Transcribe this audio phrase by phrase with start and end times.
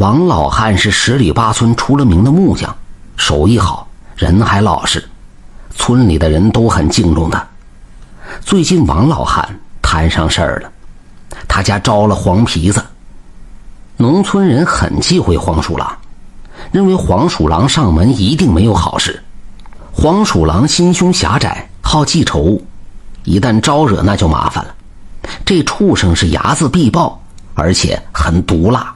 [0.00, 2.74] 王老汉是十里八村出了名的木匠，
[3.18, 5.06] 手艺好，人还老实，
[5.76, 7.46] 村里的人都很敬重他。
[8.40, 9.46] 最近王老汉
[9.82, 10.72] 摊上事儿了，
[11.46, 12.82] 他家招了黄皮子。
[13.98, 15.94] 农村人很忌讳黄鼠狼，
[16.72, 19.22] 认为黄鼠狼上门一定没有好事。
[19.92, 22.58] 黄鼠狼心胸狭窄，好记仇，
[23.24, 24.74] 一旦招惹那就麻烦了。
[25.44, 27.22] 这畜生是睚眦必报，
[27.52, 28.94] 而且很毒辣。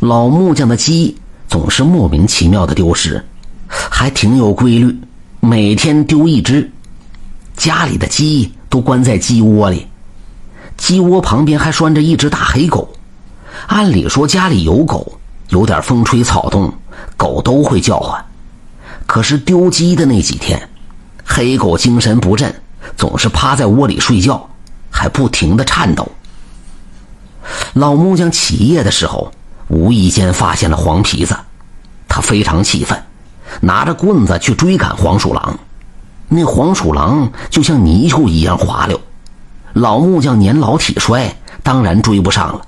[0.00, 1.16] 老木匠的鸡
[1.48, 3.24] 总是莫名其妙的丢失，
[3.68, 4.94] 还挺有规律，
[5.40, 6.70] 每天丢一只。
[7.56, 9.86] 家里的鸡都关在鸡窝里，
[10.76, 12.94] 鸡窝旁边还拴着一只大黑狗。
[13.68, 16.70] 按理说家里有狗，有点风吹草动，
[17.16, 18.22] 狗都会叫唤。
[19.06, 20.68] 可是丢鸡的那几天，
[21.24, 22.54] 黑狗精神不振，
[22.98, 24.46] 总是趴在窝里睡觉，
[24.90, 26.06] 还不停的颤抖。
[27.72, 29.32] 老木匠起夜的时候，
[29.68, 31.36] 无意间发现了黄皮子，
[32.08, 33.02] 他非常气愤，
[33.60, 35.58] 拿着棍子去追赶黄鼠狼。
[36.28, 39.00] 那黄鼠狼就像泥鳅一样滑溜，
[39.72, 42.60] 老木匠年老体衰，当然追不上了。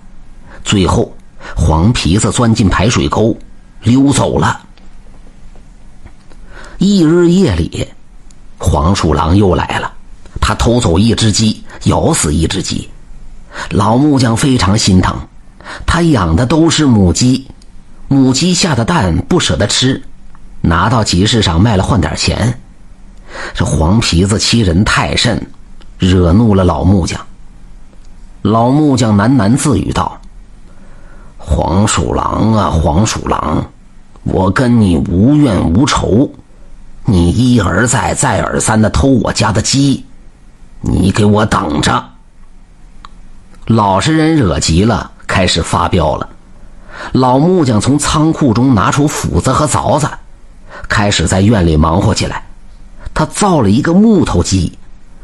[0.65, 1.13] 最后，
[1.57, 3.37] 黄皮子钻进排水沟，
[3.83, 4.61] 溜走了。
[6.79, 7.89] 一日夜里，
[8.59, 9.93] 黄鼠狼又来了，
[10.41, 12.89] 他偷走一只鸡，咬死一只鸡。
[13.71, 15.17] 老木匠非常心疼，
[15.87, 17.47] 他养的都是母鸡，
[18.09, 20.03] 母鸡下的蛋不舍得吃，
[20.61, 22.61] 拿到集市上卖了换点钱。
[23.55, 25.47] 这黄皮子欺人太甚，
[25.99, 27.21] 惹怒了老木匠。
[28.43, 30.21] 老木匠喃喃自语道。
[31.37, 33.67] 黄鼠狼啊，黄鼠狼，
[34.23, 36.31] 我跟你无怨无仇，
[37.05, 40.05] 你一而再、再而三的偷我家的鸡，
[40.81, 42.05] 你给我等着！
[43.67, 46.29] 老实人惹急了，开始发飙了。
[47.13, 50.11] 老木匠从仓库中拿出斧子和凿子，
[50.89, 52.45] 开始在院里忙活起来。
[53.15, 54.77] 他造了一个木头鸡，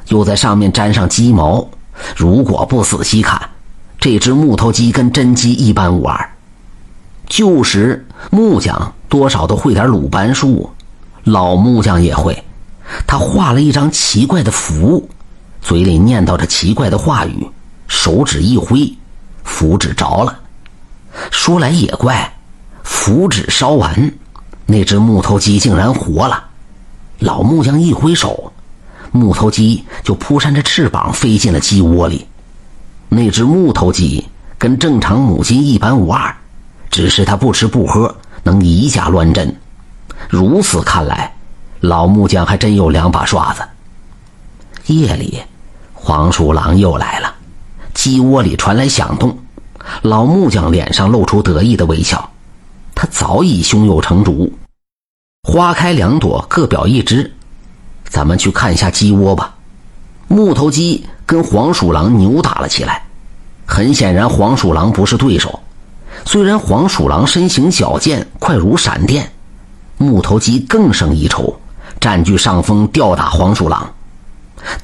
[0.06, 1.66] 又在上面粘上鸡毛。
[2.14, 3.42] 如果不仔细看，
[3.98, 6.30] 这只木头鸡跟真鸡一般无二。
[7.26, 10.70] 旧时木匠多少都会点鲁班术，
[11.24, 12.40] 老木匠也会。
[13.04, 15.08] 他画了一张奇怪的符，
[15.60, 17.50] 嘴里念叨着奇怪的话语，
[17.88, 18.96] 手指一挥，
[19.44, 20.40] 符纸着了。
[21.30, 22.34] 说来也怪，
[22.82, 24.12] 符纸烧完，
[24.66, 26.42] 那只木头鸡竟然活了。
[27.20, 28.52] 老木匠一挥手，
[29.12, 32.26] 木头鸡就扑扇着翅膀飞进了鸡窝里。
[33.08, 34.26] 那只木头鸡
[34.58, 36.34] 跟正常母鸡一般无二，
[36.90, 38.12] 只是它不吃不喝，
[38.42, 39.54] 能以假乱真。
[40.28, 41.32] 如此看来，
[41.78, 43.62] 老木匠还真有两把刷子。
[44.86, 45.40] 夜里，
[45.92, 47.32] 黄鼠狼又来了，
[47.94, 49.38] 鸡窝里传来响动。
[50.02, 52.30] 老木匠脸上露出得意的微笑，
[52.94, 54.52] 他早已胸有成竹，
[55.48, 57.32] 花开两朵，各表一枝。
[58.08, 59.54] 咱们去看一下鸡窝吧。
[60.28, 63.02] 木头鸡跟黄鼠狼扭打了起来。
[63.66, 65.60] 很显然，黄鼠狼不是对手。
[66.24, 69.30] 虽然黄鼠狼身形矫健，快如闪电，
[69.98, 71.58] 木头鸡更胜一筹，
[72.00, 73.92] 占据上风，吊打黄鼠狼。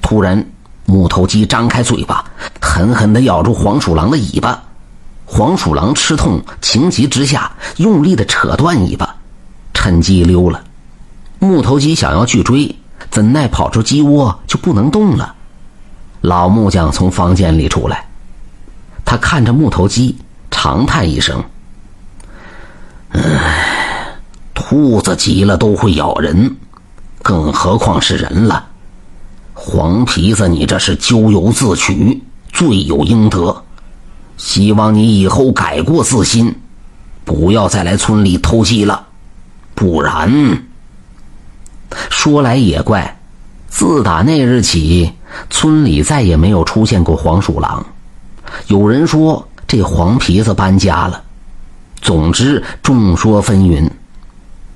[0.02, 0.44] 突然，
[0.86, 2.24] 木头鸡张开嘴巴，
[2.70, 4.62] 狠狠地咬住黄鼠狼的尾巴。
[5.26, 9.16] 黄鼠狼吃痛，情急之下用力地扯断尾巴，
[9.74, 10.62] 趁机溜了。
[11.40, 12.76] 木头鸡想要去追，
[13.10, 15.34] 怎奈跑出鸡窝就不能动了。
[16.20, 18.06] 老木匠从房间里出来。
[19.04, 20.16] 他看着木头鸡，
[20.48, 21.42] 长叹一声
[23.10, 24.14] ：“唉，
[24.54, 26.56] 兔子急了都会咬人，
[27.20, 28.66] 更何况是人了。
[29.54, 32.22] 黄皮子，你这是咎由自取，
[32.52, 33.64] 罪有应得。
[34.36, 36.54] 希望你以后改过自新，
[37.24, 39.06] 不要再来村里偷鸡了，
[39.74, 40.62] 不然……
[42.08, 43.20] 说来也怪，
[43.68, 45.12] 自打那日起，
[45.50, 47.84] 村里再也没有出现过黄鼠狼。”
[48.66, 51.22] 有人说这黄皮子搬家了，
[52.00, 53.88] 总之众说纷纭，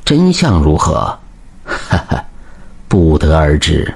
[0.04, 1.18] 真相如何，
[1.64, 2.24] 哈哈，
[2.86, 3.92] 不得而知。